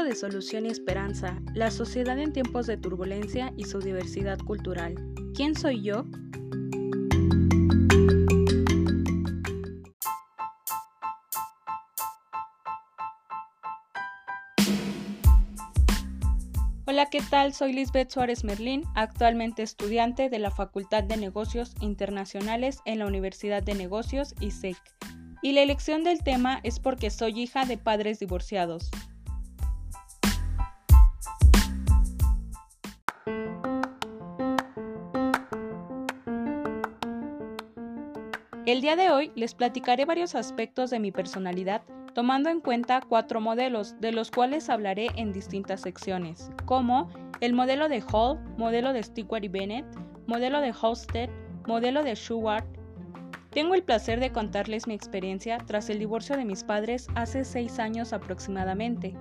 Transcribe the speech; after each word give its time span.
de 0.00 0.14
solución 0.14 0.64
y 0.64 0.70
esperanza, 0.70 1.38
la 1.54 1.70
sociedad 1.70 2.18
en 2.18 2.32
tiempos 2.32 2.66
de 2.66 2.78
turbulencia 2.78 3.52
y 3.58 3.64
su 3.64 3.78
diversidad 3.78 4.38
cultural. 4.38 4.94
¿Quién 5.34 5.54
soy 5.54 5.82
yo? 5.82 6.06
Hola, 16.86 17.10
¿qué 17.10 17.20
tal? 17.30 17.52
Soy 17.52 17.74
Lisbeth 17.74 18.10
Suárez 18.10 18.44
Merlín, 18.44 18.84
actualmente 18.94 19.62
estudiante 19.62 20.30
de 20.30 20.38
la 20.38 20.50
Facultad 20.50 21.04
de 21.04 21.18
Negocios 21.18 21.74
Internacionales 21.82 22.78
en 22.86 22.98
la 22.98 23.06
Universidad 23.06 23.62
de 23.62 23.74
Negocios 23.74 24.34
ISEC. 24.40 24.78
Y 25.42 25.52
la 25.52 25.60
elección 25.60 26.02
del 26.02 26.22
tema 26.22 26.60
es 26.62 26.80
porque 26.80 27.10
soy 27.10 27.38
hija 27.42 27.66
de 27.66 27.76
padres 27.76 28.20
divorciados. 28.20 28.90
El 38.72 38.80
día 38.80 38.96
de 38.96 39.10
hoy 39.10 39.30
les 39.34 39.54
platicaré 39.54 40.06
varios 40.06 40.34
aspectos 40.34 40.88
de 40.88 40.98
mi 40.98 41.12
personalidad 41.12 41.82
tomando 42.14 42.48
en 42.48 42.62
cuenta 42.62 43.02
cuatro 43.06 43.38
modelos, 43.38 44.00
de 44.00 44.12
los 44.12 44.30
cuales 44.30 44.70
hablaré 44.70 45.08
en 45.14 45.30
distintas 45.30 45.82
secciones, 45.82 46.50
como 46.64 47.10
el 47.42 47.52
modelo 47.52 47.90
de 47.90 48.02
Hall, 48.10 48.40
modelo 48.56 48.94
de 48.94 49.02
Stewart 49.02 49.44
y 49.44 49.48
Bennett, 49.48 49.84
modelo 50.26 50.62
de 50.62 50.72
Hosted, 50.72 51.28
modelo 51.66 52.02
de 52.02 52.14
Schubert. 52.14 52.66
Tengo 53.50 53.74
el 53.74 53.82
placer 53.82 54.20
de 54.20 54.32
contarles 54.32 54.86
mi 54.86 54.94
experiencia 54.94 55.58
tras 55.58 55.90
el 55.90 55.98
divorcio 55.98 56.38
de 56.38 56.46
mis 56.46 56.64
padres 56.64 57.08
hace 57.14 57.44
seis 57.44 57.78
años 57.78 58.14
aproximadamente. 58.14 59.14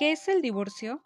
¿Qué 0.00 0.12
es 0.12 0.28
el 0.28 0.40
divorcio? 0.40 1.02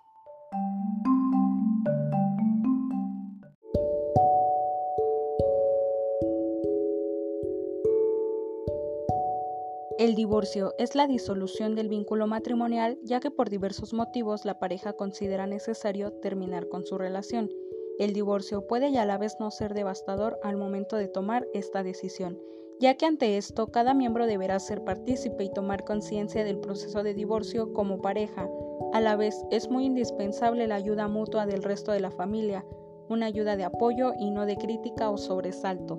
El 9.99 10.15
divorcio 10.15 10.75
es 10.79 10.95
la 10.95 11.09
disolución 11.09 11.75
del 11.75 11.89
vínculo 11.89 12.29
matrimonial 12.29 12.97
ya 13.03 13.19
que 13.19 13.33
por 13.33 13.51
diversos 13.51 13.93
motivos 13.93 14.45
la 14.45 14.61
pareja 14.61 14.93
considera 14.93 15.49
necesario 15.49 16.13
terminar 16.13 16.69
con 16.69 16.87
su 16.87 16.97
relación. 16.97 17.51
El 17.99 18.13
divorcio 18.13 18.69
puede 18.69 18.91
y 18.91 18.97
a 18.97 19.05
la 19.05 19.19
vez 19.19 19.39
no 19.41 19.51
ser 19.51 19.75
devastador 19.75 20.39
al 20.45 20.57
momento 20.57 20.95
de 20.95 21.09
tomar 21.09 21.49
esta 21.53 21.83
decisión, 21.83 22.39
ya 22.81 22.95
que 22.95 23.07
ante 23.07 23.37
esto 23.37 23.69
cada 23.69 23.95
miembro 23.95 24.27
deberá 24.27 24.59
ser 24.59 24.85
partícipe 24.85 25.45
y 25.45 25.53
tomar 25.53 25.85
conciencia 25.85 26.45
del 26.45 26.59
proceso 26.59 27.03
de 27.03 27.15
divorcio 27.15 27.73
como 27.73 28.01
pareja, 28.01 28.49
a 28.93 29.01
la 29.01 29.17
vez, 29.17 29.45
es 29.51 29.69
muy 29.71 29.87
indispensable 29.87 30.67
la 30.67 30.77
ayuda 30.77 31.09
mutua 31.09 31.47
del 31.47 31.63
resto 31.63 31.93
de 31.93 32.01
la 32.01 32.11
familia, 32.11 32.65
una 33.09 33.27
ayuda 33.27 33.57
de 33.57 33.65
apoyo 33.65 34.13
y 34.19 34.31
no 34.31 34.47
de 34.47 34.57
crítica 34.57 35.11
o 35.11 35.19
sobresalto. 35.19 35.99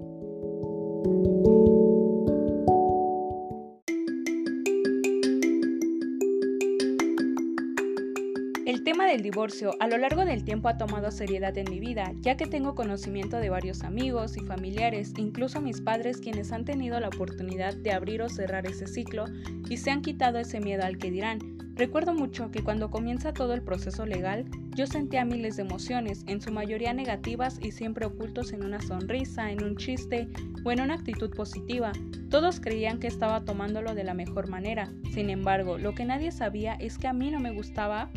Divorcio 9.26 9.73
a 9.80 9.88
lo 9.88 9.98
largo 9.98 10.23
del 10.23 10.44
tiempo 10.44 10.70
ha 10.70 10.78
tomado 10.78 11.09
seriedad 11.09 11.58
en 11.58 11.70
mi 11.70 11.80
vida, 11.80 12.12
ya 12.22 12.38
que 12.38 12.45
tengo 12.45 12.76
conocimiento 12.76 13.38
de 13.38 13.50
varios 13.50 13.84
amigos 13.84 14.38
y 14.38 14.42
familiares, 14.42 15.14
incluso 15.18 15.62
mis 15.62 15.81
padres 15.81 16.20
quienes 16.20 16.52
han 16.52 16.64
tenido 16.64 17.00
la 17.00 17.08
oportunidad 17.08 17.73
de 17.73 17.91
abrir 17.91 18.22
o 18.22 18.30
cerrar 18.30 18.68
ese 18.68 18.85
ciclo 18.85 19.25
y 19.68 19.78
se 19.78 19.90
han 19.90 20.03
quitado 20.03 20.38
ese 20.38 20.59
miedo 20.59 20.84
al 20.84 21.00
que 21.00 21.09
dirán, 21.09 21.40
Recuerdo 21.75 22.14
mucho 22.14 22.52
que 22.52 22.64
cuando 22.64 22.90
comienza 22.90 23.34
todo 23.34 23.53
el 23.53 23.62
proceso 23.62 24.06
legal, 24.06 24.46
yo 24.75 24.88
sentía 24.88 25.25
miles 25.25 25.58
de 25.58 25.64
emociones, 25.64 26.24
en 26.25 26.40
su 26.40 26.50
mayoría 26.50 26.94
negativas 26.94 27.59
y 27.62 27.74
siempre 27.74 28.06
ocultos 28.06 28.53
en 28.53 28.64
una 28.64 28.80
sonrisa, 28.80 29.52
en 29.52 29.62
un 29.62 29.75
chiste 29.75 30.30
o 30.64 30.72
en 30.72 30.80
una 30.80 30.94
actitud 30.94 31.31
positiva. 31.31 31.91
Todos 32.30 32.62
creían 32.62 33.00
que 33.00 33.08
estaba 33.08 33.44
tomándolo 33.44 33.94
de 33.94 34.06
la 34.06 34.14
mejor 34.14 34.47
manera. 34.47 34.94
Sin 35.14 35.30
embargo, 35.30 35.78
lo 35.78 35.94
que 35.94 36.06
nadie 36.06 36.31
sabía 36.31 36.75
es 36.75 36.97
que 36.97 37.09
a 37.09 37.14
mí 37.14 37.30
no 37.30 37.41
me 37.41 37.52
gustaba 37.52 38.09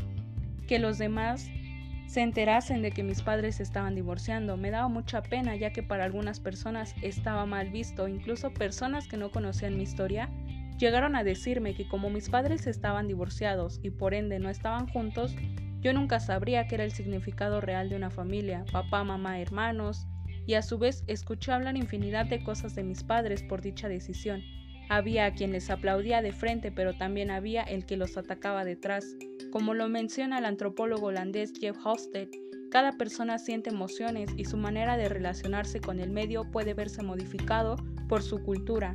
que 0.69 0.79
los 0.79 0.99
demás 0.99 1.51
se 2.07 2.21
enterasen 2.21 2.81
de 2.83 2.93
que 2.93 3.03
mis 3.03 3.23
padres 3.23 3.59
estaban 3.59 3.97
divorciando. 3.97 4.57
Me 4.57 4.71
daba 4.71 4.87
mucha 4.87 5.23
pena 5.23 5.57
ya 5.57 5.73
que 5.73 5.83
para 5.83 6.05
algunas 6.05 6.39
personas 6.39 6.95
estaba 7.03 7.45
mal 7.45 7.71
visto, 7.71 8.07
incluso 8.07 8.55
personas 8.55 9.09
que 9.09 9.17
no 9.17 9.33
conocían 9.33 9.77
mi 9.77 9.83
historia 9.83 10.31
Llegaron 10.79 11.17
a 11.17 11.25
decirme 11.25 11.75
que 11.75 11.89
como 11.89 12.09
mis 12.09 12.31
padres 12.31 12.69
estaban 12.69 13.09
divorciados 13.09 13.81
y 13.83 13.91
por 13.91 14.15
ende 14.15 14.39
no 14.39 14.49
estaban 14.49 14.87
juntos, 14.87 15.35
yo 15.81 15.93
nunca 15.93 16.21
sabría 16.21 16.69
qué 16.69 16.77
era 16.77 16.85
el 16.85 16.93
significado 16.93 17.61
real 17.61 17.89
de 17.89 17.97
una 17.97 18.11
familia, 18.11 18.65
papá, 18.71 19.03
mamá, 19.03 19.41
hermanos, 19.41 20.07
y 20.47 20.55
a 20.55 20.63
su 20.63 20.79
vez 20.79 21.03
escuché 21.09 21.51
hablar 21.51 21.77
infinidad 21.77 22.27
de 22.27 22.45
cosas 22.45 22.77
de 22.77 22.85
mis 22.85 23.03
padres 23.03 23.43
por 23.43 23.61
dicha 23.61 23.89
decisión. 23.89 24.45
Había 24.91 25.27
a 25.27 25.33
quien 25.33 25.53
les 25.53 25.69
aplaudía 25.69 26.23
de 26.23 26.33
frente, 26.33 26.73
pero 26.73 26.95
también 26.97 27.31
había 27.31 27.63
el 27.63 27.85
que 27.85 27.99
los 27.99 28.17
atacaba 28.17 28.65
detrás. 28.65 29.05
Como 29.53 29.75
lo 29.75 29.89
menciona 29.89 30.39
el 30.39 30.47
antropólogo 30.47 31.09
holandés 31.09 31.53
Jeff 31.59 31.77
Hosted, 31.85 32.29
cada 32.71 32.93
persona 32.93 33.39
siente 33.39 33.71
emociones 33.71 34.31
y 34.37 34.47
su 34.47 34.57
manera 34.57 34.97
de 34.97 35.09
relacionarse 35.09 35.81
con 35.81 36.01
el 36.01 36.11
medio 36.11 36.51
puede 36.51 36.73
verse 36.73 37.03
modificado 37.03 37.77
por 38.09 38.23
su 38.23 38.43
cultura. 38.43 38.93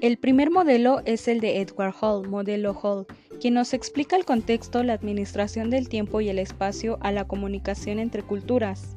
El 0.00 0.16
primer 0.16 0.50
modelo 0.50 1.02
es 1.04 1.28
el 1.28 1.40
de 1.40 1.60
Edward 1.60 1.94
Hall, 2.00 2.28
modelo 2.28 2.72
Hall, 2.72 3.06
quien 3.40 3.54
nos 3.54 3.72
explica 3.72 4.16
el 4.16 4.24
contexto, 4.24 4.82
la 4.82 4.94
administración 4.94 5.70
del 5.70 5.88
tiempo 5.88 6.20
y 6.20 6.28
el 6.28 6.38
espacio 6.38 6.98
a 7.00 7.12
la 7.12 7.26
comunicación 7.26 7.98
entre 7.98 8.22
culturas. 8.22 8.96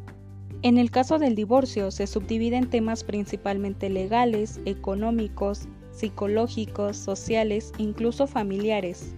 En 0.63 0.78
el 0.78 0.91
caso 0.91 1.19
del 1.19 1.35
divorcio 1.35 1.91
se 1.91 2.07
subdivide 2.07 2.57
en 2.57 2.69
temas 2.69 3.03
principalmente 3.03 3.90
legales, 3.90 4.59
económicos, 4.66 5.68
psicológicos, 5.91 6.97
sociales, 6.97 7.72
incluso 7.78 8.28
familiares. 8.28 9.16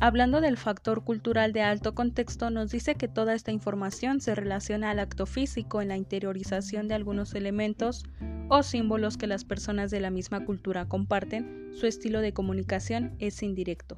Hablando 0.00 0.40
del 0.40 0.56
factor 0.56 1.02
cultural 1.02 1.52
de 1.52 1.62
alto 1.62 1.92
contexto, 1.92 2.50
nos 2.50 2.70
dice 2.70 2.94
que 2.94 3.08
toda 3.08 3.34
esta 3.34 3.50
información 3.50 4.20
se 4.20 4.36
relaciona 4.36 4.90
al 4.90 5.00
acto 5.00 5.26
físico 5.26 5.82
en 5.82 5.88
la 5.88 5.96
interiorización 5.96 6.86
de 6.86 6.94
algunos 6.94 7.34
elementos 7.34 8.04
o 8.48 8.62
símbolos 8.62 9.16
que 9.16 9.26
las 9.26 9.44
personas 9.44 9.90
de 9.90 9.98
la 9.98 10.10
misma 10.10 10.44
cultura 10.44 10.86
comparten, 10.86 11.70
su 11.72 11.86
estilo 11.86 12.20
de 12.20 12.32
comunicación 12.32 13.16
es 13.18 13.42
indirecto. 13.42 13.96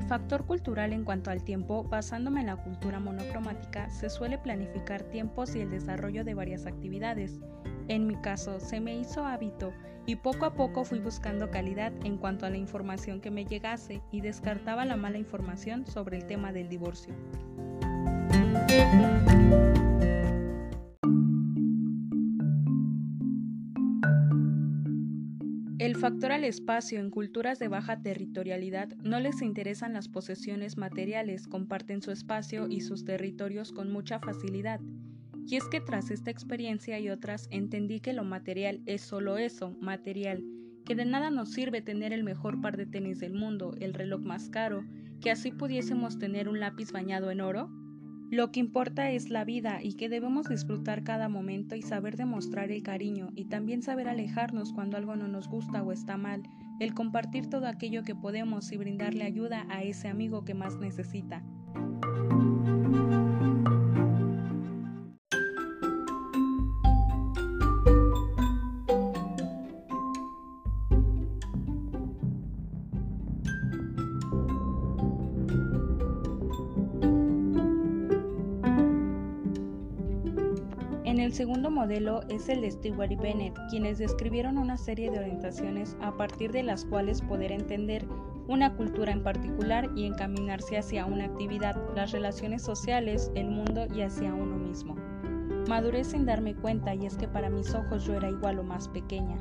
El 0.00 0.06
factor 0.06 0.46
cultural 0.46 0.94
en 0.94 1.04
cuanto 1.04 1.30
al 1.30 1.44
tiempo, 1.44 1.84
basándome 1.84 2.40
en 2.40 2.46
la 2.46 2.56
cultura 2.56 2.98
monocromática, 2.98 3.90
se 3.90 4.08
suele 4.08 4.38
planificar 4.38 5.02
tiempos 5.02 5.54
y 5.54 5.60
el 5.60 5.70
desarrollo 5.70 6.24
de 6.24 6.32
varias 6.32 6.64
actividades, 6.64 7.38
en 7.88 8.06
mi 8.06 8.14
caso, 8.16 8.60
se 8.60 8.80
me 8.80 8.96
hizo 8.96 9.26
hábito 9.26 9.72
y 10.06 10.16
poco 10.16 10.46
a 10.46 10.54
poco 10.54 10.84
fui 10.84 11.00
buscando 11.00 11.50
calidad 11.50 11.92
en 12.04 12.16
cuanto 12.16 12.46
a 12.46 12.50
la 12.50 12.56
información 12.56 13.20
que 13.20 13.30
me 13.30 13.44
llegase 13.44 14.00
y 14.10 14.22
descartaba 14.22 14.84
la 14.84 14.96
mala 14.96 15.18
información 15.18 15.84
sobre 15.84 16.16
el 16.16 16.24
tema 16.24 16.52
del 16.52 16.68
divorcio. 16.68 17.14
El 25.80 25.96
factor 25.96 26.30
al 26.30 26.44
espacio 26.44 27.00
en 27.00 27.08
culturas 27.08 27.58
de 27.58 27.68
baja 27.68 28.02
territorialidad 28.02 28.88
no 29.02 29.18
les 29.18 29.40
interesan 29.40 29.94
las 29.94 30.08
posesiones 30.08 30.76
materiales, 30.76 31.48
comparten 31.48 32.02
su 32.02 32.10
espacio 32.10 32.68
y 32.68 32.82
sus 32.82 33.06
territorios 33.06 33.72
con 33.72 33.90
mucha 33.90 34.20
facilidad 34.20 34.78
y 35.46 35.56
es 35.56 35.64
que 35.68 35.80
tras 35.80 36.10
esta 36.10 36.30
experiencia 36.30 37.00
y 37.00 37.08
otras 37.08 37.48
entendí 37.50 38.00
que 38.00 38.12
lo 38.12 38.24
material 38.24 38.82
es 38.84 39.00
solo 39.00 39.38
eso, 39.38 39.74
material, 39.80 40.44
que 40.84 40.94
de 40.94 41.06
nada 41.06 41.30
nos 41.30 41.50
sirve 41.50 41.80
tener 41.80 42.12
el 42.12 42.24
mejor 42.24 42.60
par 42.60 42.76
de 42.76 42.84
tenis 42.84 43.18
del 43.18 43.32
mundo, 43.32 43.74
el 43.80 43.94
reloj 43.94 44.20
más 44.20 44.50
caro, 44.50 44.84
que 45.22 45.30
así 45.30 45.50
pudiésemos 45.50 46.18
tener 46.18 46.46
un 46.46 46.60
lápiz 46.60 46.92
bañado 46.92 47.30
en 47.30 47.40
oro. 47.40 47.70
Lo 48.30 48.52
que 48.52 48.60
importa 48.60 49.10
es 49.10 49.28
la 49.28 49.44
vida 49.44 49.82
y 49.82 49.94
que 49.94 50.08
debemos 50.08 50.48
disfrutar 50.48 51.02
cada 51.02 51.28
momento 51.28 51.74
y 51.74 51.82
saber 51.82 52.16
demostrar 52.16 52.70
el 52.70 52.84
cariño 52.84 53.30
y 53.34 53.46
también 53.46 53.82
saber 53.82 54.08
alejarnos 54.08 54.72
cuando 54.72 54.96
algo 54.96 55.16
no 55.16 55.26
nos 55.26 55.48
gusta 55.48 55.82
o 55.82 55.90
está 55.90 56.16
mal, 56.16 56.44
el 56.78 56.94
compartir 56.94 57.50
todo 57.50 57.66
aquello 57.66 58.04
que 58.04 58.14
podemos 58.14 58.70
y 58.70 58.76
brindarle 58.76 59.24
ayuda 59.24 59.66
a 59.68 59.82
ese 59.82 60.06
amigo 60.06 60.44
que 60.44 60.54
más 60.54 60.76
necesita. 60.76 61.42
Segundo 81.40 81.70
modelo 81.70 82.20
es 82.28 82.50
el 82.50 82.60
de 82.60 82.70
Stewart 82.70 83.10
y 83.10 83.16
Bennett, 83.16 83.58
quienes 83.70 83.96
describieron 83.96 84.58
una 84.58 84.76
serie 84.76 85.10
de 85.10 85.20
orientaciones 85.20 85.96
a 86.02 86.14
partir 86.14 86.52
de 86.52 86.62
las 86.62 86.84
cuales 86.84 87.22
poder 87.22 87.50
entender 87.50 88.06
una 88.46 88.76
cultura 88.76 89.10
en 89.10 89.22
particular 89.22 89.88
y 89.96 90.04
encaminarse 90.04 90.76
hacia 90.76 91.06
una 91.06 91.24
actividad, 91.24 91.80
las 91.96 92.12
relaciones 92.12 92.60
sociales, 92.60 93.32
el 93.36 93.48
mundo 93.48 93.86
y 93.86 94.02
hacia 94.02 94.34
uno 94.34 94.58
mismo. 94.58 94.96
Maduré 95.66 96.04
sin 96.04 96.26
darme 96.26 96.54
cuenta 96.54 96.94
y 96.94 97.06
es 97.06 97.16
que 97.16 97.26
para 97.26 97.48
mis 97.48 97.74
ojos 97.74 98.04
yo 98.04 98.12
era 98.12 98.28
igual 98.28 98.58
o 98.58 98.62
más 98.62 98.88
pequeña. 98.88 99.38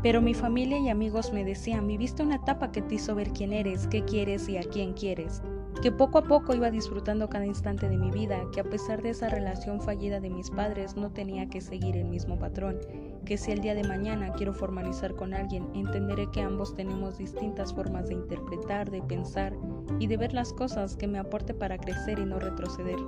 Pero 0.00 0.22
mi 0.22 0.34
familia 0.34 0.78
y 0.78 0.90
amigos 0.90 1.32
me 1.32 1.44
decían, 1.44 1.88
viviste 1.88 2.22
una 2.22 2.36
etapa 2.36 2.70
que 2.70 2.82
te 2.82 2.94
hizo 2.94 3.16
ver 3.16 3.32
quién 3.32 3.52
eres, 3.52 3.88
qué 3.88 4.04
quieres 4.04 4.48
y 4.48 4.58
a 4.58 4.62
quién 4.62 4.92
quieres 4.92 5.42
que 5.80 5.90
poco 5.90 6.18
a 6.18 6.24
poco 6.24 6.54
iba 6.54 6.70
disfrutando 6.70 7.28
cada 7.28 7.46
instante 7.46 7.88
de 7.88 7.96
mi 7.96 8.10
vida, 8.10 8.40
que 8.52 8.60
a 8.60 8.64
pesar 8.64 9.02
de 9.02 9.10
esa 9.10 9.28
relación 9.28 9.80
fallida 9.80 10.20
de 10.20 10.30
mis 10.30 10.50
padres 10.50 10.96
no 10.96 11.10
tenía 11.10 11.48
que 11.48 11.60
seguir 11.60 11.96
el 11.96 12.04
mismo 12.04 12.38
patrón, 12.38 12.78
que 13.24 13.38
si 13.38 13.52
el 13.52 13.60
día 13.60 13.74
de 13.74 13.84
mañana 13.84 14.32
quiero 14.34 14.52
formalizar 14.52 15.14
con 15.14 15.34
alguien, 15.34 15.66
entenderé 15.74 16.30
que 16.30 16.42
ambos 16.42 16.74
tenemos 16.74 17.18
distintas 17.18 17.72
formas 17.72 18.08
de 18.08 18.14
interpretar, 18.14 18.90
de 18.90 19.02
pensar 19.02 19.54
y 19.98 20.06
de 20.06 20.16
ver 20.16 20.34
las 20.34 20.52
cosas 20.52 20.96
que 20.96 21.06
me 21.06 21.18
aporte 21.18 21.54
para 21.54 21.78
crecer 21.78 22.18
y 22.18 22.26
no 22.26 22.38
retroceder. 22.38 22.98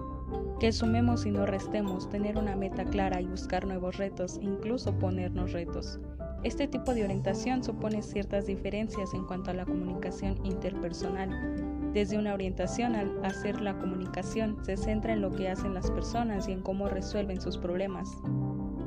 Que 0.59 0.73
sumemos 0.73 1.27
y 1.27 1.31
no 1.31 1.47
restemos, 1.47 2.09
tener 2.09 2.39
una 2.39 2.57
meta 2.57 2.85
clara 2.85 3.21
y 3.21 3.27
buscar 3.27 3.67
nuevos 3.67 3.99
retos, 3.99 4.39
incluso 4.41 4.97
ponernos 4.99 5.53
retos. 5.53 5.99
Este 6.45 6.69
tipo 6.69 6.93
de 6.95 7.05
orientación 7.05 7.65
supone 7.65 8.03
ciertas 8.03 8.47
diferencias 8.47 9.15
en 9.15 9.25
cuanto 9.25 9.51
a 9.51 9.55
la 9.55 9.65
comunicación 9.65 10.39
interpersonal, 10.45 11.31
desde 11.94 12.19
una 12.19 12.35
orientación 12.35 12.96
al 12.96 13.25
hacer 13.25 13.61
la 13.61 13.79
comunicación 13.79 14.58
se 14.64 14.76
centra 14.76 15.12
en 15.12 15.23
lo 15.23 15.31
que 15.31 15.49
hacen 15.49 15.75
las 15.75 15.93
personas 15.93 16.49
y 16.49 16.52
en 16.52 16.61
cómo 16.61 16.88
resuelven 16.88 17.41
sus 17.41 17.56
problemas. 17.56 18.11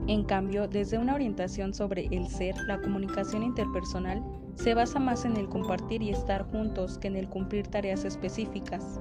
En 0.07 0.25
cambio, 0.25 0.67
desde 0.67 0.97
una 0.97 1.15
orientación 1.15 1.73
sobre 1.73 2.07
el 2.11 2.27
ser, 2.27 2.55
la 2.67 2.81
comunicación 2.81 3.43
interpersonal 3.43 4.21
se 4.55 4.73
basa 4.73 4.99
más 4.99 5.23
en 5.23 5.37
el 5.37 5.47
compartir 5.47 6.01
y 6.01 6.09
estar 6.09 6.43
juntos 6.51 6.97
que 6.97 7.07
en 7.07 7.15
el 7.15 7.29
cumplir 7.29 7.67
tareas 7.67 8.03
específicas. 8.03 8.99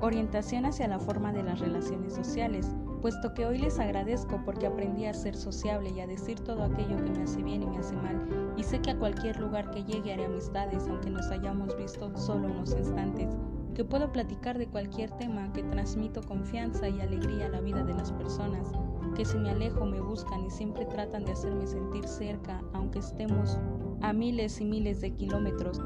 Orientación 0.00 0.64
hacia 0.64 0.88
la 0.88 0.98
forma 0.98 1.30
de 1.32 1.42
las 1.42 1.60
relaciones 1.60 2.14
sociales, 2.14 2.66
puesto 3.02 3.34
que 3.34 3.44
hoy 3.44 3.58
les 3.58 3.80
agradezco 3.80 4.40
porque 4.44 4.66
aprendí 4.66 5.06
a 5.06 5.12
ser 5.12 5.36
sociable 5.36 5.90
y 5.90 6.00
a 6.00 6.06
decir 6.06 6.38
todo 6.38 6.62
aquello 6.62 6.96
que 7.04 7.10
me 7.10 7.24
hace 7.24 7.42
bien 7.42 7.64
y 7.64 7.66
me 7.66 7.78
hace 7.78 7.96
mal, 7.96 8.54
y 8.56 8.62
sé 8.62 8.80
que 8.80 8.92
a 8.92 8.98
cualquier 8.98 9.40
lugar 9.40 9.72
que 9.72 9.82
llegue 9.82 10.12
haré 10.12 10.26
amistades 10.26 10.86
aunque 10.88 11.10
nos 11.10 11.26
hayamos 11.26 11.76
visto 11.76 12.16
solo 12.16 12.46
unos 12.48 12.72
instantes, 12.72 13.36
que 13.74 13.84
puedo 13.84 14.12
platicar 14.12 14.56
de 14.56 14.68
cualquier 14.68 15.10
tema, 15.12 15.52
que 15.52 15.64
transmito 15.64 16.22
confianza 16.22 16.88
y 16.88 17.00
alegría 17.00 17.46
a 17.46 17.50
la 17.50 17.60
vida 17.60 17.82
de 17.82 17.94
las 17.94 18.12
personas, 18.12 18.70
que 19.16 19.24
si 19.24 19.36
me 19.36 19.50
alejo 19.50 19.84
me 19.84 20.00
buscan 20.00 20.44
y 20.44 20.50
siempre 20.50 20.86
tratan 20.86 21.24
de 21.24 21.32
hacerme 21.32 21.66
sentir 21.66 22.06
cerca, 22.06 22.62
aunque 22.72 23.00
estemos 23.00 23.58
a 24.00 24.12
miles 24.12 24.60
y 24.60 24.64
miles 24.64 25.00
de 25.00 25.12
kilómetros. 25.14 25.80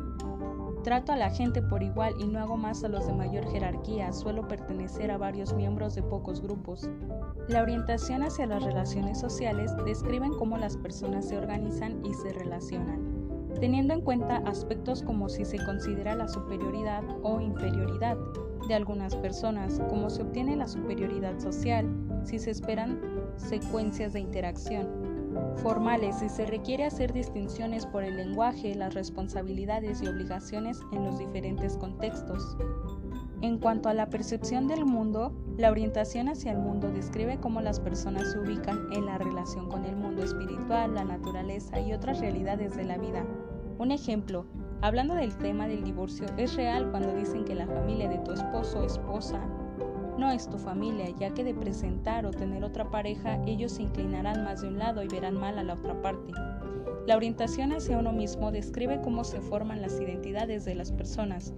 Trato 0.86 1.10
a 1.10 1.16
la 1.16 1.30
gente 1.30 1.62
por 1.62 1.82
igual 1.82 2.14
y 2.16 2.28
no 2.28 2.38
hago 2.38 2.56
más 2.56 2.84
a 2.84 2.88
los 2.88 3.08
de 3.08 3.12
mayor 3.12 3.44
jerarquía, 3.50 4.12
suelo 4.12 4.46
pertenecer 4.46 5.10
a 5.10 5.18
varios 5.18 5.52
miembros 5.52 5.96
de 5.96 6.02
pocos 6.04 6.40
grupos. 6.40 6.88
La 7.48 7.62
orientación 7.62 8.22
hacia 8.22 8.46
las 8.46 8.62
relaciones 8.62 9.18
sociales 9.18 9.72
describen 9.84 10.32
cómo 10.34 10.56
las 10.56 10.76
personas 10.76 11.26
se 11.26 11.38
organizan 11.38 12.06
y 12.06 12.14
se 12.14 12.32
relacionan, 12.32 13.00
teniendo 13.58 13.94
en 13.94 14.02
cuenta 14.02 14.36
aspectos 14.46 15.02
como 15.02 15.28
si 15.28 15.44
se 15.44 15.58
considera 15.64 16.14
la 16.14 16.28
superioridad 16.28 17.02
o 17.24 17.40
inferioridad 17.40 18.16
de 18.68 18.74
algunas 18.74 19.16
personas, 19.16 19.82
cómo 19.88 20.08
se 20.08 20.22
obtiene 20.22 20.54
la 20.54 20.68
superioridad 20.68 21.36
social, 21.40 21.92
si 22.22 22.38
se 22.38 22.52
esperan 22.52 23.00
secuencias 23.34 24.12
de 24.12 24.20
interacción, 24.20 24.86
formales 25.56 26.22
y 26.22 26.28
se 26.28 26.46
requiere 26.46 26.84
hacer 26.84 27.12
distinciones 27.12 27.86
por 27.86 28.04
el 28.04 28.16
lenguaje, 28.16 28.74
las 28.74 28.94
responsabilidades 28.94 30.02
y 30.02 30.08
obligaciones 30.08 30.80
en 30.92 31.04
los 31.04 31.18
diferentes 31.18 31.76
contextos. 31.76 32.56
En 33.42 33.58
cuanto 33.58 33.88
a 33.88 33.94
la 33.94 34.08
percepción 34.08 34.66
del 34.66 34.84
mundo, 34.86 35.32
la 35.58 35.70
orientación 35.70 36.28
hacia 36.28 36.52
el 36.52 36.58
mundo 36.58 36.90
describe 36.90 37.38
cómo 37.38 37.60
las 37.60 37.80
personas 37.80 38.32
se 38.32 38.38
ubican 38.38 38.92
en 38.92 39.06
la 39.06 39.18
relación 39.18 39.68
con 39.68 39.84
el 39.84 39.94
mundo 39.96 40.22
espiritual, 40.22 40.94
la 40.94 41.04
naturaleza 41.04 41.80
y 41.80 41.92
otras 41.92 42.20
realidades 42.20 42.76
de 42.76 42.84
la 42.84 42.96
vida. 42.96 43.24
Un 43.78 43.90
ejemplo, 43.90 44.46
hablando 44.80 45.14
del 45.14 45.36
tema 45.36 45.68
del 45.68 45.84
divorcio, 45.84 46.26
es 46.38 46.54
real 46.56 46.90
cuando 46.90 47.14
dicen 47.14 47.44
que 47.44 47.54
la 47.54 47.66
familia 47.66 48.08
de 48.08 48.18
tu 48.18 48.32
esposo 48.32 48.80
o 48.80 48.84
esposa 48.84 49.40
no 50.18 50.30
es 50.30 50.48
tu 50.48 50.58
familia, 50.58 51.10
ya 51.18 51.34
que 51.34 51.44
de 51.44 51.54
presentar 51.54 52.26
o 52.26 52.30
tener 52.30 52.64
otra 52.64 52.90
pareja, 52.90 53.40
ellos 53.46 53.72
se 53.72 53.82
inclinarán 53.82 54.44
más 54.44 54.62
de 54.62 54.68
un 54.68 54.78
lado 54.78 55.02
y 55.02 55.08
verán 55.08 55.38
mal 55.38 55.58
a 55.58 55.64
la 55.64 55.74
otra 55.74 56.00
parte. 56.00 56.32
La 57.06 57.16
orientación 57.16 57.72
hacia 57.72 57.98
uno 57.98 58.12
mismo 58.12 58.50
describe 58.50 59.00
cómo 59.00 59.24
se 59.24 59.40
forman 59.40 59.80
las 59.80 60.00
identidades 60.00 60.64
de 60.64 60.74
las 60.74 60.90
personas. 60.90 61.54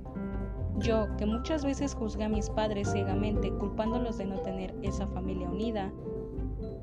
Yo, 0.78 1.08
que 1.16 1.26
muchas 1.26 1.64
veces 1.64 1.94
juzgué 1.94 2.24
a 2.24 2.28
mis 2.28 2.50
padres 2.50 2.92
ciegamente, 2.92 3.50
culpándolos 3.50 4.18
de 4.18 4.26
no 4.26 4.38
tener 4.40 4.74
esa 4.82 5.06
familia 5.06 5.48
unida, 5.48 5.90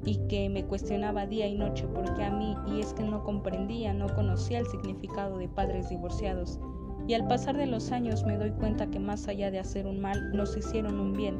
y 0.03 0.17
que 0.27 0.49
me 0.49 0.65
cuestionaba 0.65 1.25
día 1.25 1.47
y 1.47 1.55
noche 1.55 1.87
porque 1.93 2.23
a 2.23 2.31
mí, 2.31 2.55
y 2.67 2.81
es 2.81 2.93
que 2.93 3.03
no 3.03 3.23
comprendía, 3.23 3.93
no 3.93 4.07
conocía 4.13 4.59
el 4.59 4.67
significado 4.67 5.37
de 5.37 5.47
padres 5.47 5.89
divorciados. 5.89 6.59
Y 7.07 7.13
al 7.13 7.27
pasar 7.27 7.57
de 7.57 7.67
los 7.67 7.91
años 7.91 8.23
me 8.25 8.37
doy 8.37 8.51
cuenta 8.51 8.87
que 8.87 8.99
más 8.99 9.27
allá 9.27 9.51
de 9.51 9.59
hacer 9.59 9.85
un 9.85 9.99
mal, 9.99 10.31
nos 10.33 10.57
hicieron 10.57 10.99
un 10.99 11.13
bien, 11.13 11.37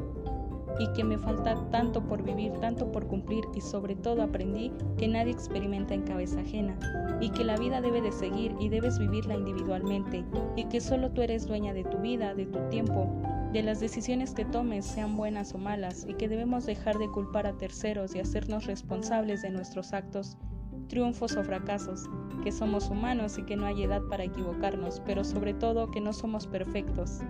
y 0.78 0.86
que 0.92 1.04
me 1.04 1.18
falta 1.18 1.56
tanto 1.70 2.02
por 2.02 2.22
vivir, 2.22 2.52
tanto 2.60 2.90
por 2.92 3.06
cumplir 3.06 3.44
y 3.54 3.60
sobre 3.60 3.96
todo 3.96 4.22
aprendí 4.22 4.72
que 4.98 5.08
nadie 5.08 5.32
experimenta 5.32 5.94
en 5.94 6.02
cabeza 6.02 6.40
ajena 6.40 6.78
y 7.20 7.30
que 7.30 7.44
la 7.44 7.56
vida 7.56 7.80
debe 7.80 8.02
de 8.02 8.12
seguir 8.12 8.54
y 8.60 8.68
debes 8.68 8.98
vivirla 8.98 9.34
individualmente 9.34 10.24
y 10.54 10.64
que 10.64 10.80
solo 10.80 11.10
tú 11.10 11.22
eres 11.22 11.46
dueña 11.46 11.72
de 11.72 11.84
tu 11.84 11.98
vida, 11.98 12.34
de 12.34 12.46
tu 12.46 12.58
tiempo, 12.68 13.08
de 13.52 13.62
las 13.62 13.80
decisiones 13.80 14.34
que 14.34 14.44
tomes, 14.44 14.84
sean 14.84 15.16
buenas 15.16 15.54
o 15.54 15.58
malas, 15.58 16.04
y 16.06 16.14
que 16.14 16.28
debemos 16.28 16.66
dejar 16.66 16.98
de 16.98 17.08
culpar 17.08 17.46
a 17.46 17.56
terceros 17.56 18.14
y 18.14 18.20
hacernos 18.20 18.66
responsables 18.66 19.42
de 19.42 19.50
nuestros 19.50 19.94
actos, 19.94 20.36
triunfos 20.88 21.36
o 21.36 21.44
fracasos, 21.44 22.04
que 22.46 22.52
somos 22.52 22.90
humanos 22.90 23.38
y 23.38 23.42
que 23.42 23.56
no 23.56 23.66
hay 23.66 23.82
edad 23.82 24.02
para 24.08 24.22
equivocarnos, 24.22 25.02
pero 25.04 25.24
sobre 25.24 25.52
todo 25.52 25.90
que 25.90 26.00
no 26.00 26.12
somos 26.12 26.46
perfectos. 26.46 27.22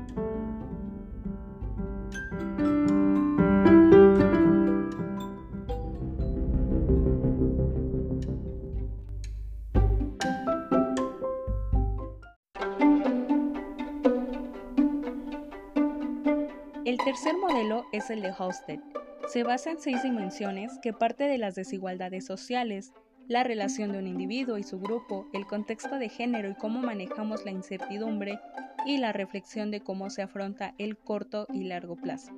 El 16.84 16.98
tercer 16.98 17.38
modelo 17.38 17.86
es 17.92 18.10
el 18.10 18.20
de 18.20 18.34
Hosted. 18.38 18.80
Se 19.28 19.44
basa 19.44 19.70
en 19.70 19.80
seis 19.80 20.02
dimensiones 20.02 20.78
que 20.82 20.92
parte 20.92 21.24
de 21.24 21.38
las 21.38 21.54
desigualdades 21.54 22.26
sociales, 22.26 22.92
la 23.28 23.42
relación 23.42 23.92
de 23.92 23.98
un 23.98 24.06
individuo 24.06 24.58
y 24.58 24.62
su 24.62 24.78
grupo, 24.78 25.26
el 25.32 25.46
contexto 25.46 25.98
de 25.98 26.08
género 26.08 26.48
y 26.50 26.54
cómo 26.54 26.80
manejamos 26.80 27.44
la 27.44 27.50
incertidumbre 27.50 28.38
y 28.86 28.98
la 28.98 29.12
reflexión 29.12 29.70
de 29.70 29.80
cómo 29.80 30.10
se 30.10 30.22
afronta 30.22 30.74
el 30.78 30.96
corto 30.96 31.46
y 31.52 31.64
largo 31.64 31.96
plazo. 31.96 32.32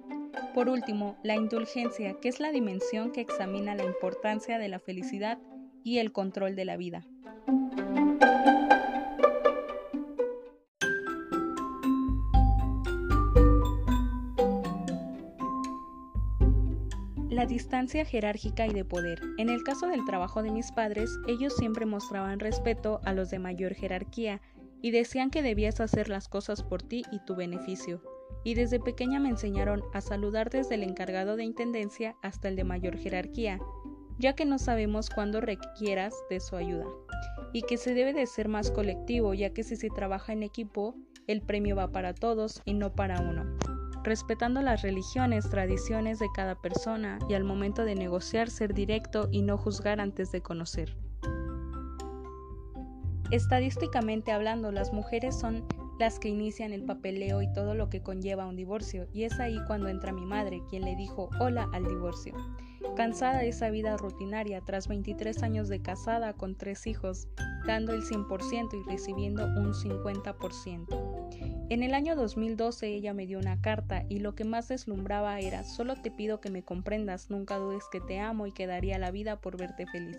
Por 0.55 0.69
último, 0.69 1.17
la 1.23 1.37
indulgencia, 1.37 2.15
que 2.21 2.29
es 2.29 2.41
la 2.41 2.53
dimensión 2.53 3.13
que 3.13 3.21
examina 3.21 3.75
la 3.75 3.85
importancia 3.85 4.59
de 4.59 4.69
la 4.69 4.79
felicidad 4.79 5.39
y 5.85 5.99
el 5.99 6.13
control 6.13 6.57
de 6.57 6.65
la 6.65 6.77
vida. 6.77 7.07
Distancia 17.59 18.05
jerárquica 18.05 18.69
y 18.69 18.73
de 18.73 18.85
poder. 18.85 19.21
En 19.37 19.49
el 19.49 19.65
caso 19.65 19.89
del 19.89 20.05
trabajo 20.05 20.45
de 20.45 20.53
mis 20.53 20.71
padres, 20.71 21.11
ellos 21.27 21.57
siempre 21.57 21.87
mostraban 21.87 22.39
respeto 22.39 23.01
a 23.05 23.13
los 23.13 23.31
de 23.31 23.41
mayor 23.41 23.75
jerarquía 23.75 24.41
y 24.81 24.93
decían 24.93 25.29
que 25.29 25.43
debías 25.43 25.81
hacer 25.81 26.09
las 26.09 26.29
cosas 26.29 26.63
por 26.63 26.83
ti 26.83 27.03
y 27.11 27.19
tu 27.25 27.35
beneficio. 27.35 28.01
y 28.45 28.55
desde 28.55 28.79
pequeña 28.79 29.19
me 29.19 29.29
enseñaron 29.29 29.83
a 29.93 30.01
saludar 30.01 30.49
desde 30.51 30.77
el 30.77 30.85
encargado 30.85 31.35
de 31.35 31.43
intendencia 31.43 32.15
hasta 32.23 32.49
el 32.49 32.55
de 32.55 32.63
mayor 32.63 32.97
jerarquía, 32.97 33.59
ya 34.19 34.35
que 34.35 34.45
no 34.45 34.59
sabemos 34.59 35.11
cuándo 35.11 35.41
requieras 35.41 36.15
de 36.31 36.39
su 36.39 36.55
ayuda, 36.55 36.87
y 37.53 37.63
que 37.63 37.77
se 37.77 37.93
debe 37.93 38.13
de 38.13 38.27
ser 38.27 38.49
más 38.49 38.71
colectivo, 38.71 39.35
ya 39.35 39.51
que 39.51 39.65
si 39.65 39.75
se 39.75 39.91
trabaja 39.91 40.33
en 40.33 40.45
equipo, 40.45 40.95
el 41.27 41.43
premio 41.43 41.75
va 41.75 41.91
para 41.91 42.15
todos 42.15 42.63
y 42.65 42.75
no 42.75 42.93
para 42.93 43.21
uno, 43.21 43.45
respetando 44.05 44.63
las 44.63 44.83
religiones, 44.83 45.49
tradiciones 45.49 46.19
de 46.19 46.29
cada 46.35 46.55
persona 46.55 47.19
y 47.29 47.35
al 47.35 47.45
momento 47.45 47.85
de 47.85 47.95
negociar 47.95 48.51
ser 48.51 48.75
directo 48.75 49.29
y 49.31 49.43
no 49.43 49.59
juzgar 49.59 50.01
antes 50.01 50.33
de 50.33 50.41
conocer. 50.41 50.97
Estadísticamente 53.31 54.33
hablando, 54.33 54.73
las 54.73 54.93
mujeres 54.93 55.39
son 55.39 55.67
las 55.99 56.19
que 56.19 56.29
inician 56.29 56.73
el 56.73 56.85
papeleo 56.85 57.43
y 57.43 57.53
todo 57.53 57.75
lo 57.75 57.91
que 57.91 58.03
conlleva 58.03 58.47
un 58.47 58.57
divorcio, 58.57 59.07
y 59.13 59.25
es 59.25 59.39
ahí 59.41 59.59
cuando 59.67 59.89
entra 59.89 60.13
mi 60.13 60.25
madre, 60.25 60.63
quien 60.71 60.85
le 60.85 60.97
dijo 60.97 61.29
hola 61.41 61.69
al 61.73 61.85
divorcio. 61.85 62.35
Cansada 62.97 63.41
de 63.41 63.49
esa 63.49 63.69
vida 63.71 63.97
rutinaria, 63.97 64.61
tras 64.61 64.89
23 64.89 65.43
años 65.43 65.69
de 65.69 65.83
casada 65.83 66.33
con 66.33 66.55
tres 66.55 66.87
hijos, 66.87 67.29
dando 67.67 67.93
el 67.93 68.03
100% 68.03 68.69
y 68.75 68.89
recibiendo 68.89 69.45
un 69.45 69.75
50%. 69.75 71.18
En 71.71 71.83
el 71.83 71.93
año 71.93 72.17
2012 72.17 72.89
ella 72.89 73.13
me 73.13 73.27
dio 73.27 73.39
una 73.39 73.61
carta 73.61 74.07
y 74.09 74.21
lo 74.21 74.35
que 74.35 74.45
más 74.45 74.69
deslumbraba 74.69 75.39
era, 75.39 75.65
solo 75.65 75.97
te 75.97 76.11
pido 76.11 76.41
que 76.41 76.49
me 76.51 76.63
comprendas, 76.63 77.29
nunca 77.29 77.59
dudes 77.59 77.85
que 77.93 78.01
te 78.01 78.21
amo 78.21 78.47
y 78.47 78.53
que 78.53 78.67
daría 78.67 78.99
la 78.99 79.11
vida 79.11 79.43
por 79.43 79.59
verte 79.59 79.87
feliz. 79.87 80.17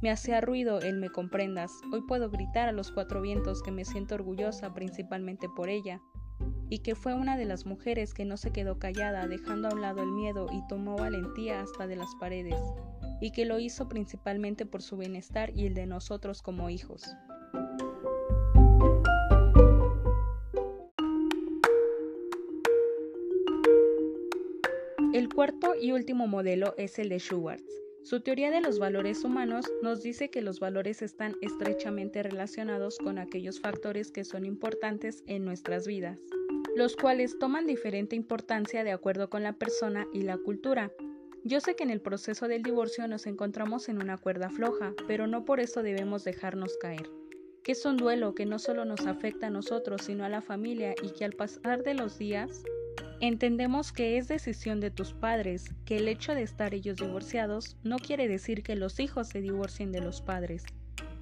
Me 0.00 0.10
hacía 0.10 0.40
ruido 0.40 0.80
el 0.80 0.96
me 0.96 1.10
comprendas. 1.10 1.70
Hoy 1.92 2.00
puedo 2.08 2.30
gritar 2.30 2.68
a 2.68 2.72
los 2.72 2.92
cuatro 2.92 3.20
vientos 3.20 3.62
que 3.62 3.72
me 3.72 3.84
siento 3.84 4.14
orgullosa 4.14 4.72
principalmente 4.72 5.50
por 5.54 5.68
ella, 5.68 6.00
y 6.70 6.78
que 6.78 6.94
fue 6.94 7.12
una 7.12 7.36
de 7.36 7.44
las 7.44 7.66
mujeres 7.66 8.14
que 8.14 8.24
no 8.24 8.38
se 8.38 8.50
quedó 8.50 8.78
callada, 8.78 9.26
dejando 9.26 9.68
a 9.68 9.74
un 9.74 9.82
lado 9.82 10.02
el 10.02 10.12
miedo 10.12 10.46
y 10.50 10.66
tomó 10.66 10.96
valentía 10.96 11.60
hasta 11.60 11.86
de 11.86 11.96
las 11.96 12.14
paredes, 12.18 12.58
y 13.20 13.32
que 13.32 13.44
lo 13.44 13.58
hizo 13.58 13.86
principalmente 13.86 14.64
por 14.64 14.80
su 14.80 14.96
bienestar 14.96 15.50
y 15.54 15.66
el 15.66 15.74
de 15.74 15.86
nosotros 15.86 16.40
como 16.40 16.70
hijos. 16.70 17.14
El 25.14 25.28
cuarto 25.28 25.76
y 25.80 25.92
último 25.92 26.26
modelo 26.26 26.74
es 26.76 26.98
el 26.98 27.08
de 27.08 27.20
Schwartz. 27.20 27.62
Su 28.02 28.22
teoría 28.22 28.50
de 28.50 28.60
los 28.60 28.80
valores 28.80 29.22
humanos 29.22 29.64
nos 29.80 30.02
dice 30.02 30.28
que 30.28 30.42
los 30.42 30.58
valores 30.58 31.02
están 31.02 31.36
estrechamente 31.40 32.20
relacionados 32.24 32.98
con 32.98 33.20
aquellos 33.20 33.60
factores 33.60 34.10
que 34.10 34.24
son 34.24 34.44
importantes 34.44 35.22
en 35.28 35.44
nuestras 35.44 35.86
vidas, 35.86 36.18
los 36.74 36.96
cuales 36.96 37.38
toman 37.38 37.68
diferente 37.68 38.16
importancia 38.16 38.82
de 38.82 38.90
acuerdo 38.90 39.30
con 39.30 39.44
la 39.44 39.52
persona 39.52 40.04
y 40.12 40.22
la 40.22 40.36
cultura. 40.36 40.90
Yo 41.44 41.60
sé 41.60 41.76
que 41.76 41.84
en 41.84 41.90
el 41.90 42.00
proceso 42.00 42.48
del 42.48 42.64
divorcio 42.64 43.06
nos 43.06 43.28
encontramos 43.28 43.88
en 43.88 44.02
una 44.02 44.18
cuerda 44.18 44.50
floja, 44.50 44.94
pero 45.06 45.28
no 45.28 45.44
por 45.44 45.60
eso 45.60 45.84
debemos 45.84 46.24
dejarnos 46.24 46.76
caer. 46.78 47.08
Que 47.62 47.70
es 47.70 47.84
un 47.86 47.98
duelo 47.98 48.34
que 48.34 48.46
no 48.46 48.58
solo 48.58 48.84
nos 48.84 49.06
afecta 49.06 49.46
a 49.46 49.50
nosotros, 49.50 50.02
sino 50.02 50.24
a 50.24 50.28
la 50.28 50.42
familia 50.42 50.92
y 51.04 51.10
que 51.10 51.24
al 51.24 51.34
pasar 51.34 51.84
de 51.84 51.94
los 51.94 52.18
días 52.18 52.64
Entendemos 53.26 53.90
que 53.90 54.18
es 54.18 54.28
decisión 54.28 54.80
de 54.80 54.90
tus 54.90 55.14
padres, 55.14 55.74
que 55.86 55.96
el 55.96 56.08
hecho 56.08 56.34
de 56.34 56.42
estar 56.42 56.74
ellos 56.74 56.98
divorciados 56.98 57.78
no 57.82 57.96
quiere 57.96 58.28
decir 58.28 58.62
que 58.62 58.76
los 58.76 59.00
hijos 59.00 59.28
se 59.28 59.40
divorcien 59.40 59.92
de 59.92 60.02
los 60.02 60.20
padres, 60.20 60.62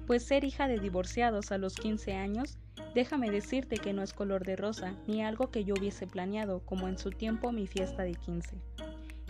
pues 0.05 0.23
ser 0.23 0.43
hija 0.43 0.67
de 0.67 0.81
divorciados 0.81 1.53
a 1.53 1.57
los 1.57 1.75
15 1.77 2.11
años, 2.15 2.57
déjame 2.93 3.31
decirte 3.31 3.77
que 3.77 3.93
no 3.93 4.03
es 4.03 4.11
color 4.11 4.43
de 4.43 4.57
rosa, 4.57 4.97
ni 5.07 5.23
algo 5.23 5.49
que 5.49 5.63
yo 5.63 5.75
hubiese 5.79 6.05
planeado, 6.05 6.59
como 6.65 6.89
en 6.89 6.97
su 6.97 7.09
tiempo 7.09 7.53
mi 7.53 7.67
fiesta 7.67 8.03
de 8.03 8.15
15. 8.15 8.57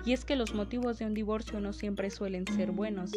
Y 0.04 0.14
es 0.14 0.26
que 0.26 0.36
los 0.36 0.56
motivos 0.56 0.98
de 0.98 1.06
un 1.06 1.14
divorcio 1.14 1.60
no 1.60 1.74
siempre 1.74 2.10
suelen 2.10 2.48
ser 2.48 2.72
buenos. 2.72 3.12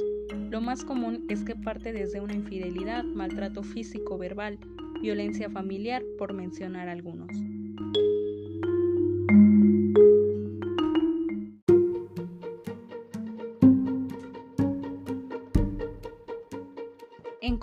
Lo 0.51 0.61
más 0.61 0.85
común 0.85 1.25
es 1.31 1.45
que 1.45 1.57
parte 1.57 1.95
desde 1.95 2.21
una 2.21 2.35
infidelidad, 2.35 3.05
maltrato 3.05 3.63
físico, 3.63 4.19
verbal, 4.19 4.59
violencia 5.01 5.49
familiar, 5.49 6.03
por 6.19 6.35
mencionar 6.35 6.91
algunos. 6.91 7.31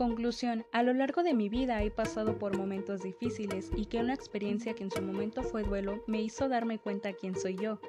Conclusión, 0.04 0.66
a 0.74 0.84
lo 0.84 0.94
largo 0.94 1.24
de 1.24 1.34
mi 1.34 1.48
vida 1.48 1.82
he 1.82 1.90
pasado 1.90 2.38
por 2.38 2.58
momentos 2.58 3.04
difíciles 3.04 3.72
y 3.74 3.86
que 3.86 4.00
una 4.00 4.14
experiencia 4.14 4.74
que 4.74 4.84
en 4.84 4.92
su 4.92 5.02
momento 5.02 5.44
fue 5.44 5.64
duelo 5.64 6.04
me 6.08 6.22
hizo 6.22 6.50
darme 6.50 6.78
cuenta 6.78 7.14
quién 7.14 7.38
soy 7.38 7.56
yo, 7.56 7.80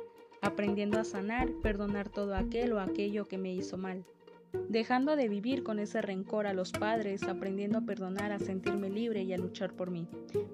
aprendiendo 0.41 1.01
a 1.01 1.05
sanar, 1.05 1.51
perdonar 1.61 2.09
todo 2.09 2.37
aquel 2.37 2.73
o 2.73 2.79
aquello 2.79 3.25
que 3.25 3.37
me 3.37 3.53
hizo 3.53 3.79
mal, 3.79 4.05
dejando 4.69 5.17
de 5.17 5.29
vivir 5.29 5.65
con 5.65 5.81
ese 5.81 6.03
rencor 6.03 6.47
a 6.47 6.53
los 6.53 6.71
padres, 6.71 7.25
aprendiendo 7.25 7.79
a 7.79 7.85
perdonar, 7.85 8.31
a 8.31 8.39
sentirme 8.39 8.91
libre 8.91 9.25
y 9.25 9.33
a 9.33 9.39
luchar 9.39 9.75
por 9.75 9.91
mí. 9.91 10.07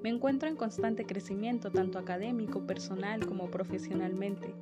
Me 0.03 0.09
encuentro 0.09 0.49
en 0.49 0.57
constante 0.57 1.05
crecimiento, 1.05 1.71
tanto 1.71 1.99
académico, 1.99 2.67
personal 2.67 3.27
como 3.27 3.51
profesionalmente. 3.51 4.55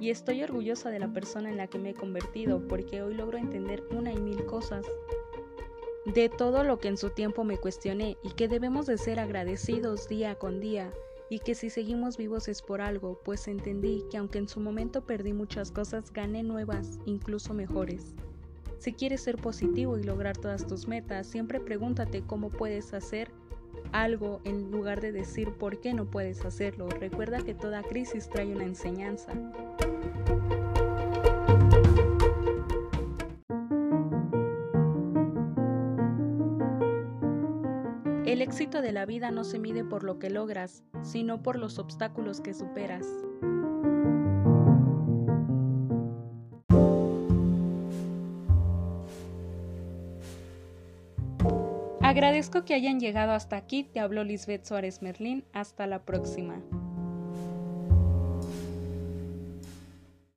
Y 0.00 0.10
estoy 0.10 0.42
orgullosa 0.42 0.90
de 0.90 0.98
la 0.98 1.12
persona 1.12 1.48
en 1.48 1.58
la 1.58 1.68
que 1.68 1.78
me 1.78 1.90
he 1.90 1.94
convertido 1.94 2.66
porque 2.66 3.02
hoy 3.02 3.14
logro 3.14 3.38
entender 3.38 3.84
una 3.92 4.12
y 4.12 4.18
mil 4.18 4.44
cosas 4.46 4.84
de 6.06 6.28
todo 6.28 6.64
lo 6.64 6.78
que 6.78 6.88
en 6.88 6.96
su 6.96 7.10
tiempo 7.10 7.44
me 7.44 7.58
cuestioné 7.58 8.16
y 8.22 8.30
que 8.30 8.48
debemos 8.48 8.86
de 8.86 8.98
ser 8.98 9.20
agradecidos 9.20 10.08
día 10.08 10.34
con 10.34 10.60
día 10.60 10.92
y 11.28 11.38
que 11.38 11.54
si 11.54 11.70
seguimos 11.70 12.16
vivos 12.16 12.48
es 12.48 12.60
por 12.60 12.80
algo, 12.80 13.20
pues 13.24 13.46
entendí 13.46 14.04
que 14.10 14.16
aunque 14.16 14.38
en 14.38 14.48
su 14.48 14.60
momento 14.60 15.06
perdí 15.06 15.32
muchas 15.32 15.70
cosas, 15.70 16.12
gané 16.12 16.42
nuevas, 16.42 16.98
incluso 17.06 17.54
mejores. 17.54 18.14
Si 18.78 18.92
quieres 18.92 19.20
ser 19.20 19.36
positivo 19.36 19.96
y 19.96 20.02
lograr 20.02 20.36
todas 20.36 20.66
tus 20.66 20.88
metas, 20.88 21.26
siempre 21.26 21.60
pregúntate 21.60 22.22
cómo 22.22 22.50
puedes 22.50 22.94
hacer 22.94 23.30
algo 23.92 24.40
en 24.44 24.70
lugar 24.70 25.00
de 25.00 25.12
decir 25.12 25.52
por 25.52 25.80
qué 25.80 25.94
no 25.94 26.06
puedes 26.10 26.44
hacerlo. 26.44 26.88
Recuerda 26.88 27.42
que 27.42 27.54
toda 27.54 27.82
crisis 27.82 28.28
trae 28.28 28.52
una 28.52 28.64
enseñanza. 28.64 29.32
El 38.30 38.42
éxito 38.42 38.80
de 38.80 38.92
la 38.92 39.06
vida 39.06 39.32
no 39.32 39.42
se 39.42 39.58
mide 39.58 39.82
por 39.82 40.04
lo 40.04 40.20
que 40.20 40.30
logras, 40.30 40.84
sino 41.02 41.42
por 41.42 41.58
los 41.58 41.80
obstáculos 41.80 42.40
que 42.40 42.54
superas. 42.54 43.04
Agradezco 52.00 52.64
que 52.64 52.74
hayan 52.74 53.00
llegado 53.00 53.32
hasta 53.32 53.56
aquí, 53.56 53.82
te 53.82 53.98
habló 53.98 54.22
Lisbeth 54.22 54.64
Suárez 54.64 55.02
Merlín, 55.02 55.44
hasta 55.52 55.88
la 55.88 56.04
próxima. 56.04 56.62